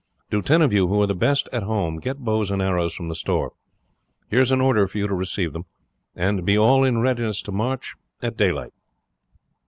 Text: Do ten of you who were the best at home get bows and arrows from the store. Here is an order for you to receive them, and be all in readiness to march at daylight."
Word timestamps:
Do 0.31 0.41
ten 0.41 0.63
of 0.63 0.73
you 0.73 0.87
who 0.87 0.97
were 0.97 1.05
the 1.05 1.13
best 1.13 1.47
at 1.53 1.61
home 1.61 1.97
get 1.99 2.17
bows 2.25 2.49
and 2.49 2.59
arrows 2.59 2.91
from 2.95 3.07
the 3.07 3.13
store. 3.13 3.51
Here 4.31 4.41
is 4.41 4.51
an 4.51 4.59
order 4.59 4.87
for 4.87 4.97
you 4.97 5.07
to 5.07 5.13
receive 5.13 5.53
them, 5.53 5.65
and 6.15 6.43
be 6.43 6.57
all 6.57 6.83
in 6.83 6.97
readiness 7.01 7.39
to 7.43 7.51
march 7.51 7.93
at 8.19 8.35
daylight." 8.35 8.73